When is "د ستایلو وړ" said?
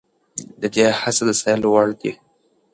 1.27-1.87